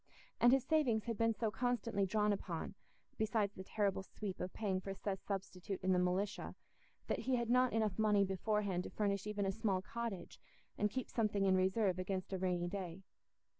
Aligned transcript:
And 0.39 0.51
his 0.51 0.63
savings 0.63 1.03
had 1.03 1.15
been 1.15 1.35
so 1.35 1.51
constantly 1.51 2.07
drawn 2.07 2.33
upon 2.33 2.73
(besides 3.19 3.53
the 3.53 3.63
terrible 3.63 4.01
sweep 4.01 4.39
of 4.39 4.51
paying 4.51 4.81
for 4.81 4.95
Seth's 4.95 5.27
substitute 5.27 5.79
in 5.83 5.91
the 5.93 5.99
militia) 5.99 6.55
that 7.05 7.19
he 7.19 7.35
had 7.35 7.51
not 7.51 7.71
enough 7.71 7.99
money 7.99 8.23
beforehand 8.25 8.83
to 8.85 8.89
furnish 8.89 9.27
even 9.27 9.45
a 9.45 9.51
small 9.51 9.83
cottage, 9.83 10.39
and 10.75 10.89
keep 10.89 11.07
something 11.11 11.45
in 11.45 11.55
reserve 11.55 11.99
against 11.99 12.33
a 12.33 12.39
rainy 12.39 12.67
day. 12.67 13.03